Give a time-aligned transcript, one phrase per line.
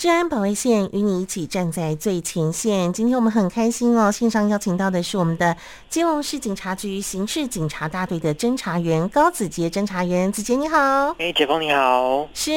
[0.00, 2.90] 治安保卫线与你一起站在最前线。
[2.90, 5.54] 今天我们很开心哦，线上邀请到的是我们的
[5.90, 11.14] 基隆市警察局刑事警察大队的侦查员高子杰侦查员，子杰你好。
[11.18, 12.26] 哎，解峰你好。
[12.32, 12.50] 是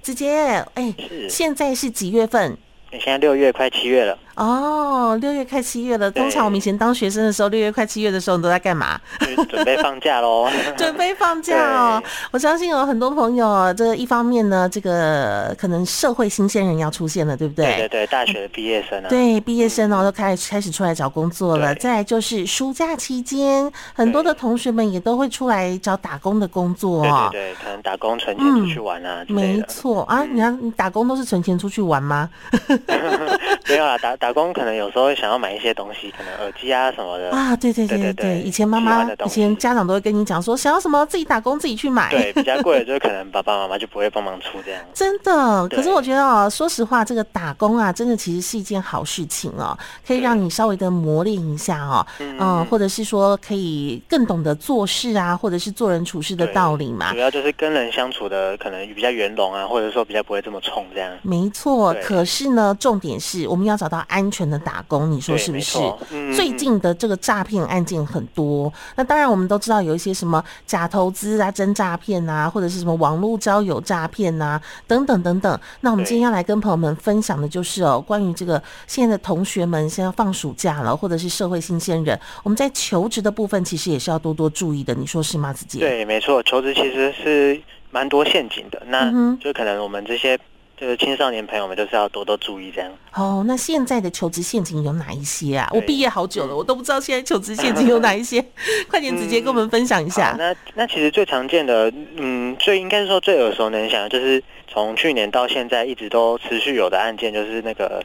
[0.00, 2.56] 子杰，哎，是现在是几月份？
[2.92, 4.18] 现在六月快七月了。
[4.36, 6.10] 哦，六月快七月了。
[6.10, 9.00] 通常我们以前当学生的时候，六月快七月的时候，你都在干嘛？
[9.48, 10.48] 准备放假喽。
[10.76, 12.02] 准备放假 哦。
[12.30, 17.64] 我相信有很多朋友，这一方面呢，这个可能社会新鲜人要出现了，对不对？
[17.66, 19.08] 对对对，大学的毕业生啊。
[19.08, 21.74] 对，毕业生哦，都开始开始出来找工作了。
[21.76, 27.30] 再来就是暑假期间，很多的同学们也都会出来找打工的工作哦。
[27.32, 29.24] 对对对，可能打工存钱出去玩啊。
[29.28, 32.28] 没错啊，你看你打工都是存钱出去玩吗？
[33.68, 37.54] 没有啦，打打工可能有时候会想要买一些东西，可能耳机啊什么的啊。
[37.56, 42.10] 对对对对对，以前妈妈、以前家长都会跟你讲说，想要什么自己打工自己去买。
[42.10, 44.82] 对，比较贵的就可能爸爸妈妈就不会帮忙出这样。
[44.92, 49.76] 真的，可是我觉得哦，说实话，这个打工啊，真的其实是一件好事情哦，
[50.06, 57.12] 可以让你稍微的磨练一下哦，嗯，或者是说可以更懂得做事啊，或者是做人处事的道理嘛。
[57.12, 61.10] 主要就是跟人相处的可能比较圆融啊，或者说比较不会这么冲这样。
[61.22, 65.78] 没错，可是呢，重点是我们要找到安全的打工，你说是不是？
[66.10, 75.60] 嗯、最近的这个诈骗案件很多，那当然我们都知道有一些什么假投资啊、真诈骗啊，或者是什么网络交友诈骗啊，等等等等。
[75.80, 85.78] 那我们今天要来跟朋友们分享的就是哦，关于这个现在的同学们现在放暑假了，或者是社会新鲜人，我们在求职的部分其实也是要多多注意的，你说是吗，子杰？
[85.78, 90.38] 对，没错，求职其实是蛮多陷阱的，那就可能我们这些。
[90.76, 92.90] 就是青少年朋友们，就是要多多注意这样。
[93.14, 95.68] 哦，那现在的求职陷阱有哪一些啊？
[95.72, 98.44] 我毕业好久了，我都不知道现在求职陷阱有哪一些。
[98.88, 100.32] 快点直接跟我们分享一下。
[100.32, 108.02] 嗯、那那其实最常见的，嗯，最应该是说最耳熟能详的，就是从去年到现在一直都持续有的案件，就是那个。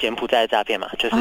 [0.00, 1.16] 柬埔寨诈骗嘛，就是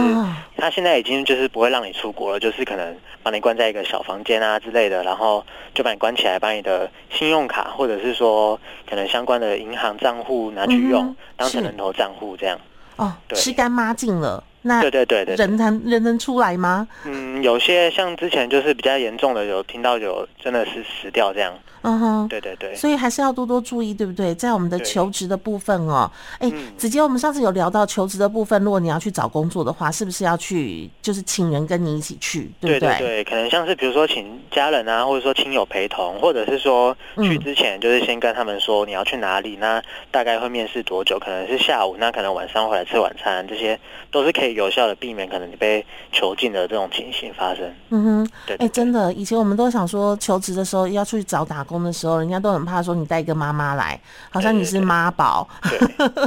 [0.58, 5.46] 他现在已经就是不会让你出国了，就是可能把你关在一个小房间啊之类的，然后
[5.76, 8.60] 就把你关起来，把你的信用卡或者是说
[8.90, 12.58] 可能相关的银行账户拿去用，当成人头账户这样。
[12.96, 14.44] 哦，吃干抹净了。
[14.62, 16.88] 那对对对对，人能人能出来吗？
[17.06, 21.54] 嗯，有些像之前就是比较严重的，有听到有真的是死掉这样。
[21.82, 24.36] 嗯哼，对对对，所以还是要多多注意，对不对？
[24.36, 32.90] 在我们的求职的部分哦，哎，子杰，我们上次有聊到求职的部分，如果你要去找工作的话，是不是要去就是请人跟你一起去，对不对？
[32.90, 36.94] 对对对，可能像是比如说请家人啊，或者说亲友陪同，或者是说
[37.24, 39.82] 去之前就是先跟他们说你要去哪里，那
[40.12, 41.18] 大概会面试多久？
[41.18, 43.80] 可能是下午，那可能晚上回来吃晚餐，这些
[44.12, 47.64] 都是可以有效的避免可能你被囚禁的这种情形发生。
[47.90, 54.00] 嗯哼，对，哎，真的，以前我们都想说求职的时候要出去找打工的时候，人家都很怕说你带一个妈妈来，
[54.30, 55.48] 好像你是妈宝。
[55.64, 55.80] 对，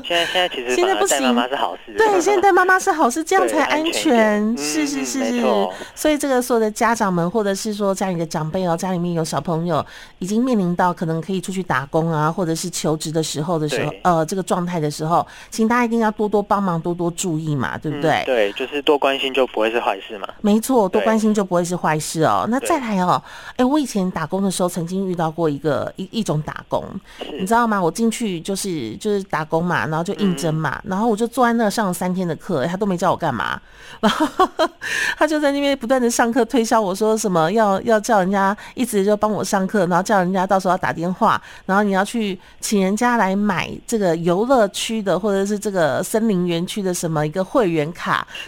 [0.05, 1.95] 现在现在其实现在不行，带妈妈是好事。
[1.97, 4.57] 对，现在带妈妈是好事，这样才安全。
[4.57, 5.43] 是是是是，
[5.95, 9.85] 所以这个所有的家长们，或者是说家里的长辈哦，家里面有小朋友，
[10.19, 18.12] 已经面临到可能可以出去打工啊，或者是求职的时候的时候，呃，这个状态的时候，请大家一定要多多帮忙，多多注意嘛，对不对？
[18.25, 20.29] 对，就是多关心就不会是坏事嘛。
[20.41, 22.47] 没错，多关心就不会是坏事哦。
[22.49, 23.21] 那再来哦，
[23.57, 26.09] 哎，我以前打工的时候曾经遇到过一个一。
[26.23, 26.85] 一种打工，
[27.41, 27.83] 你知道吗？
[27.83, 33.61] 我进去就是就是打工嘛，然后就应征嘛，然后我就坐在那上了三天的课，他都没叫我干嘛，
[34.01, 34.49] 然后
[35.17, 48.02] 他就在那边不断的上课推销我说什么要要叫人家一直就帮我上课，然后叫人家到时候要打电话，然后你要去请人家来买这个游乐区的或者是这个森林园区的什么一个会员卡，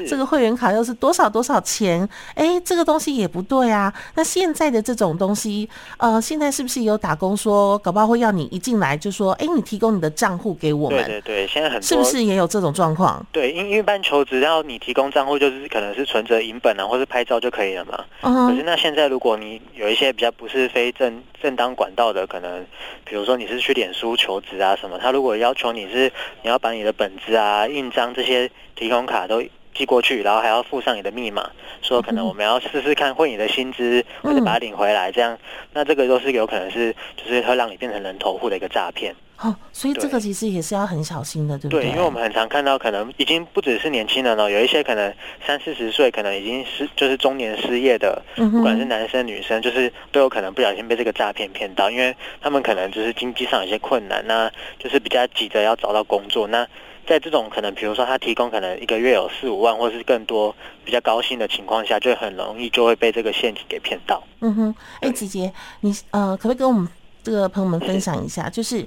[0.09, 2.09] 这个会员卡又是多少多少钱？
[2.35, 3.93] 哎，这个东西也不对啊。
[4.15, 7.79] 那现在的这种东西，呃，现在是不是有打工说？
[7.79, 11.05] 搞不好会要你一进来就说，哎，你提供你的账户给我们。
[11.05, 13.25] 对对对，现在很多是不是也有这种状况？
[13.33, 18.05] 对，因一般求职要你提供账户，就是可能是存折、银本啊，或是拍照就可以了嘛。
[18.23, 18.49] 嗯、uh。
[18.51, 22.65] 可是那现在如果你有一些比较不是非正正当管道的，可能
[23.05, 26.11] 比如说你是去脸书求职啊什么，他如果要求你是
[26.43, 29.43] 你要把你的本子啊、印章这些提供卡都。
[29.77, 31.51] 寄过去，然后还要附上你的密码，
[31.83, 35.37] 说可能我们要试试看汇你的薪资，或者把它领回来，这样，
[35.73, 39.13] 那这个都是有可能是，就是会让你变成人头户的一个诈骗。
[39.41, 41.87] 哦，所以这个其实也是要很小心的，对不对？
[41.87, 45.13] 对，因为我们很常看到，可能已经不只是年轻人了，有一些可能
[45.45, 54.49] 三四十岁，可能已经是就是中年失业的，不管是男生女生，就是都有可能不小心被这个诈骗骗到，因为他们可能就是经济上有些困难，那
[54.79, 56.65] 就是比较急着要找到工作，那。
[57.07, 60.55] 在这种可能，比如说他提供可能一个月有四五万，或是更多
[60.85, 64.23] 比较高薪的情况下，就很容易就会被这个陷阱给骗到。
[64.41, 66.89] 嗯哼，哎、欸，子杰，你呃，可不可以跟我们
[67.23, 68.87] 这个朋友们分享一下，就是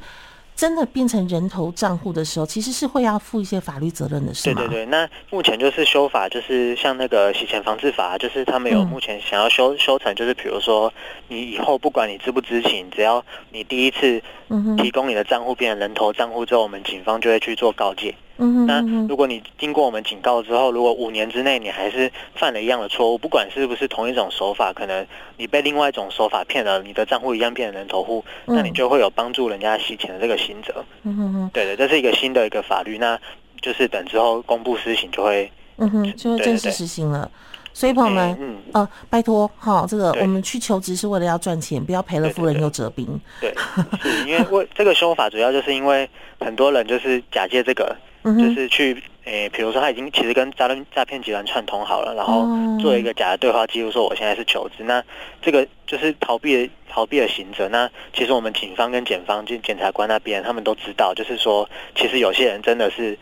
[0.58, 4.62] 真的变成人头账户的时候，其实是会要负一些法律责任的，是吗？
[4.62, 4.86] 对对对。
[4.88, 10.92] 那目前就是修法，就是像那个洗钱防治法，就是他们有目前想要修、嗯、修成，就是比如说
[11.28, 14.20] 你以后不管你知不知情，只要你第一次
[14.80, 18.16] 提供你的账户变成人头账户之后，我们警方就会去做告诫。
[18.40, 25.06] 嗯，那如果你经过我们警告之后，如果五年之内你还是犯了一样的错误，不管是不是同一种手法，可能
[25.38, 30.86] 你被另外一种手法骗了，你的账户一样变成人头户，那你就会有帮助人家洗钱的这个刑责。
[31.04, 33.20] 嗯哼哼，对对，这是一个新的一个法律，那
[33.60, 37.30] 就是等之后公布施行就会，嗯哼，就会正式实行了。
[37.74, 43.08] 所以朋友们，嗯，呃，拜托哈，这个我们去求职是为了要赚钱，不要赔了夫人又折兵。
[43.42, 43.52] 对，
[44.02, 46.08] 是因为为这个修法主要就是因为
[46.40, 47.96] 很多人就是假借这个。
[48.36, 48.94] 就是去
[49.26, 52.48] 诶、欸，比如说他已经其实跟诈骗诈骗集团串通好了，然后
[52.82, 55.04] 做一个假的对话记录，说我现在是求职，那
[55.42, 57.68] 这个就是逃避逃避的行者。
[57.68, 63.18] 那其实我们警方跟检方，就检察官那边，他们都知道，就是说其实有些人真的是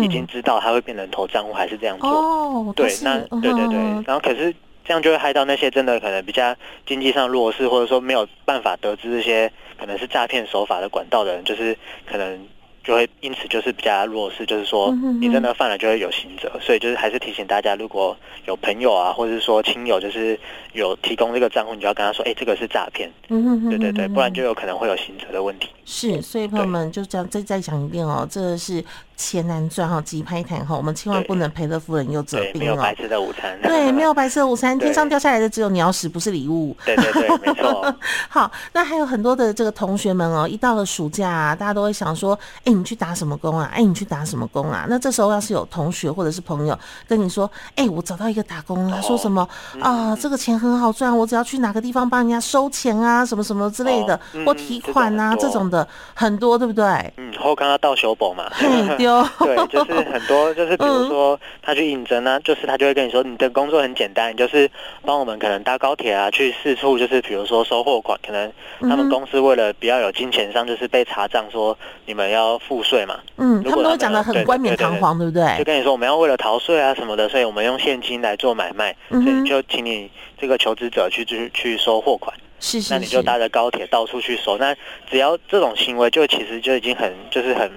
[0.00, 2.08] 已经知道他会变人头账户，还是这样做。
[2.08, 3.76] 哦，对，那对对对，
[4.06, 4.54] 然后可是
[4.84, 6.54] 这样就会害到那些真的可能比较
[6.86, 11.76] 经济上弱势，或者说没有办法得知这些可能是诈骗手法的管道的人，就是
[12.06, 12.46] 可能。
[12.88, 14.90] 就会因此就是比较弱势，就是说
[15.20, 20.40] 你真的犯了就会有刑责，所以就是还是提醒大家，如果有朋友啊，或者是说亲友，就是
[20.72, 25.68] 有提供这个账户，你就要跟他说，哎，这个是诈骗，对对对，不然就有可能会有刑责的问题。
[25.84, 28.82] 是，所以朋友们就这样再再讲一遍哦，这个是。
[29.20, 32.58] 钱难赚哈，急拍谈哈，我们千万不能赔了夫人又折兵哦。
[32.60, 33.58] 没有白吃的午餐。
[33.60, 36.76] 对，没有白吃的午餐， 天上掉下来的只有鸟屎，不是礼物。
[36.86, 37.92] 对对对，没错。
[38.30, 43.68] 好，那还有很多的这个同学们哦，一到了暑假啊，大家都会想说，哎、欸，你去打什么工啊？
[43.72, 44.86] 哎、欸，你去打什么工啊？
[44.88, 49.46] 那这时候要是有同学或者是朋友跟你说，哎、欸，我找到一个打工，他说什么、
[49.80, 50.16] 哦、啊？
[50.16, 57.12] 这个钱很好赚，我只要去哪个地方帮人家收钱啊，什么什么之类的，哦、或提款啊，这种，这种的很多，对不对？
[57.16, 58.50] 嗯，我刚刚到修补嘛。
[58.98, 59.22] 丢。
[59.40, 59.98] 对，就是。
[60.08, 64.70] 很多， 就是比如说他去应征呢，就是他就会跟你说，你的工作很简单，就是
[65.02, 68.50] 帮我们可能搭高铁啊，去四处，就是比如说收货款，可能
[68.82, 71.76] 他们公司为了比较有金钱上就是被查账，说
[72.06, 73.18] 你们要付税嘛。
[73.36, 75.58] 嗯，他们都讲的很冠冕堂皇，对不对？
[75.58, 82.34] 就跟你说我们要为了逃税啊什么的，所以我们用现金来做买卖，所以就请你这个求职者去去去收货款。
[82.60, 84.74] 是是，那你就搭着高铁到处去收，那
[85.10, 87.70] 只要这种行为，就其实就已经很就是很。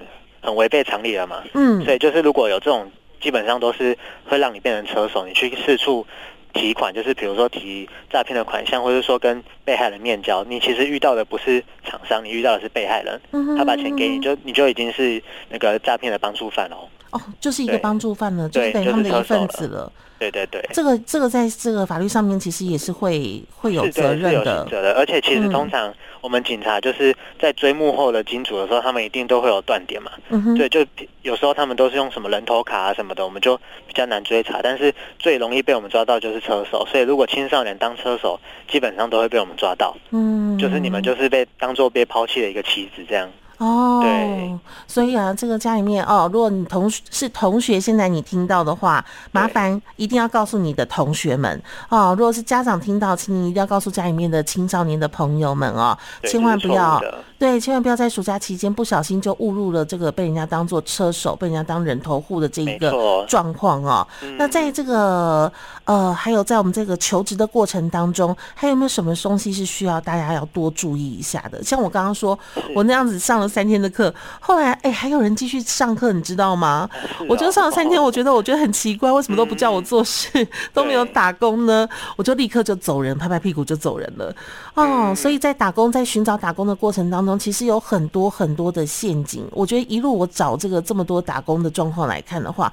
[0.44, 1.40] 很违背常理了嘛？
[1.54, 2.90] 嗯，所以就是如果有这种，
[3.20, 3.96] 基本上都是
[4.28, 6.04] 会让你变成车手，你去四处
[6.52, 13.20] 提款，就是比如说提诈骗的款项，或者说跟被害人面交，你其实遇到的不是厂商，你遇到的是被害人，
[13.56, 16.76] 他把钱给你就你就已经是那个诈骗的帮助犯了。
[17.12, 19.92] 哦，就是一个帮助犯了，就是等于他们的一份子了。
[20.18, 24.64] 对对对，这个这个在这个法律上面其实也是会会有责任的。
[24.96, 30.12] 而且其实通常我们警察就是在追幕后的金主的时候，他们一定都会有断点嘛。
[30.28, 30.56] 嗯哼。
[30.56, 30.86] 对，就
[31.22, 33.56] 有时候他们都是用什么人头卡啊什么的，我们就
[33.88, 34.60] 比较难追查。
[34.62, 38.38] 但是最容易被我们抓到就是车手，所以如果青少年当车手，
[38.70, 39.96] 基本上都会被我们抓到。
[40.12, 40.56] 嗯。
[40.56, 43.28] 就是你们就是被当做被抛弃的一个棋子这样。
[43.62, 52.12] 哦，对，所以啊，这个家里面哦，如果你同是同学，现在你听到的话，麻烦一定要告诉你的同学们哦。
[52.18, 57.00] 如果是家长听到，请你一定要告诉家里面的青少年的朋友们哦，千万不要。
[57.38, 64.06] 对，千万不要在暑假期间不小心就误入了这个被人家当做车手、被人家当人头户的这一个状况哦。
[64.38, 65.52] 那在这个
[65.84, 71.60] 呃，还有在我们这个求职的过程当中，还有没有什么东西是需要大家要多注意一下的？
[71.64, 72.38] 像我刚刚说，
[72.76, 76.88] 我那样子上了三天的课，后来哎，还有人继续上课，你知道吗？
[77.28, 80.28] 我就上了三天，我觉得我觉得很奇怪，为什么都不叫我做事，
[80.72, 81.86] 都没有打工呢？
[82.16, 84.34] 我就立刻就走人，拍拍屁股就走人了。
[84.74, 87.38] 哦，所以在打工，在寻找打工的过程当中。
[87.38, 92.72] 其实有很多很多的陷阱，我觉得一路我找这个这么多打工的状况来看的话。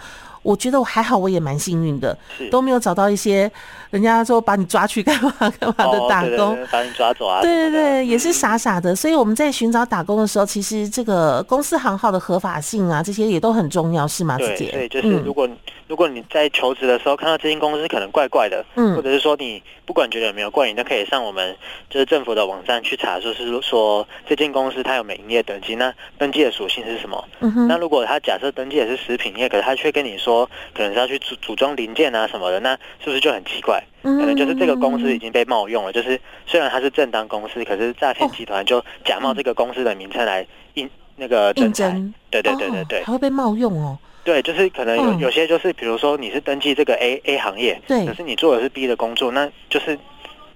[0.50, 2.18] 我觉得我还好，我也蛮幸运的，
[2.50, 3.50] 都没有找到一些
[3.91, 7.39] 人家说把你抓去干嘛 干嘛的打工，把你抓走啊。
[7.44, 8.96] 对对对，也是傻傻的。
[8.96, 14.39] 所以我们在寻找打工的时候，其实这个公司行号的合法性啊，这些也都很重要，是吗？
[14.39, 14.72] 子杰？
[14.72, 15.48] 对，就是如果
[15.86, 21.56] 如果你在求职的时候看到这间公司可能怪怪的，嗯，或者是说你不管觉得有没有怪，你都可以上我们
[21.91, 27.24] 就是政府的网站去查，就是说这间公司它有没有营业登记，那登记的属性是什么？
[27.41, 27.68] 嗯哼。
[27.68, 30.38] 那如果他假设登记的是食品业，可是他却跟你说。
[30.39, 32.72] 说可能是要去组组装零件啊什么的，那
[33.03, 33.84] 是不是就很奇怪？
[34.01, 35.91] 可能就是这个公司已经被冒用了。
[35.91, 41.91] 就是虽然它是正当公司，可是诈骗集团就假冒这个公司的名称来印那个征才。
[42.31, 43.98] 对对对对对，还会被冒用哦。
[44.24, 49.98] 对，就是可能有有些就是比如说你是登记这个 A A 行业，对，可是你做的是 B 的工作，那就是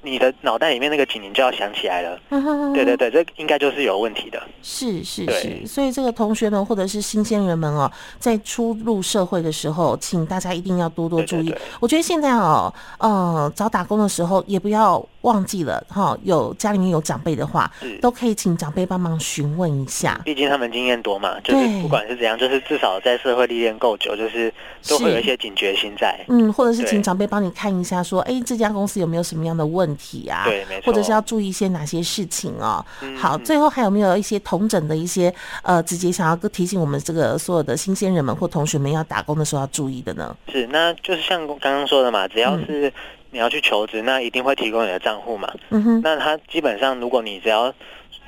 [0.03, 2.19] 你的脑袋里面那个警铃就要响起来了。
[2.75, 4.41] 对对对，这应该就是有问题的。
[4.62, 11.43] 是是是，所以这个同学们或者是新鲜人们哦，在初入社会的时候，请大家一定要多多注意。
[11.43, 17.70] 对对对，我觉得现在哦，呃，找打工的时候也不要忘记了哈，有家里面有长辈的话，
[18.01, 20.22] 都可以请长辈帮忙询问一下。
[20.24, 24.53] 毕竟他们经验多嘛，就是不管是怎样，就是至少在社会历练够久，就是
[24.88, 26.18] 都会有一些警觉心在。
[26.27, 30.44] 嗯，或者是请长辈帮你看一下，说，哎，这家公司有没有什么样的问题啊？
[30.46, 30.86] 对，没错。
[30.86, 32.86] 或者是要注意一些哪些事情哦？
[33.18, 40.36] 好，最后还有没有一些同诊的一些呃，直接想要提醒我们这个所有的新鲜人们或同学们要打工的时候要注意的呢？
[40.51, 42.92] 是，那就是像刚刚说的嘛，只要是
[43.34, 45.52] 你要去求职，那一定会提供你的账户嘛。
[45.72, 46.02] 嗯哼。
[46.04, 47.74] 那他基本上，如果你只要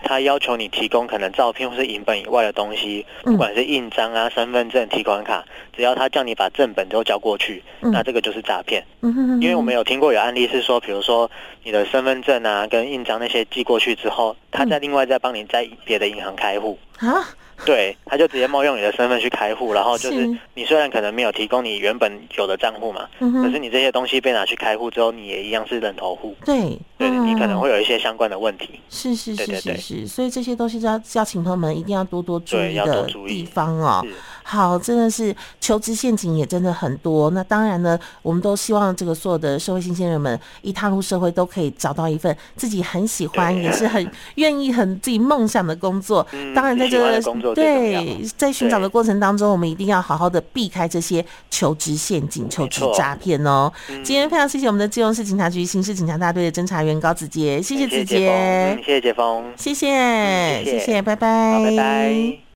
[0.04, 5.46] 他要求你提供可能照片或是影本以外的东西，不管是印章啊、身份证、提款卡，
[5.76, 8.84] 只要他叫你把正本都交过去，那这个就是诈骗。
[9.02, 11.30] 嗯因为我们有听过有案例是说，比如说
[11.64, 17.30] 你的身份证啊跟印章那些寄过去之后，他再另外再帮你在别的银行开户啊。
[17.66, 26.36] 对，他就直接冒用你的身份去开户，然后就是你虽然可能没有提供你原本有的账户嘛，是可是你这些东西被拿去开户之后，你也一样是人头户。
[26.44, 28.80] 对，对，你可能会有一些相关的问题。
[28.90, 34.06] 是是是是是，所以这些东西要要请朋友们一定要多多注意的地方哦。
[34.48, 37.32] 好，真的是求职陷阱也真的很多。
[37.32, 46.26] 那当然呢，我们都希望这个所有的社会新鲜人们一踏入社会都可以找到一份自己很喜欢，也是很 愿意、很自己梦想的工作。
[46.54, 47.20] 当然，在这个
[47.56, 53.72] 对在寻找的过程当中，我们一定要好好的避开这些求职陷阱、求职诈骗哦。
[54.04, 62.38] 今天非常谢谢我们的基隆市警察局刑事警察大队的侦查员高子杰，谢谢子杰，谢谢杰峰，谢谢谢谢，拜拜，拜拜。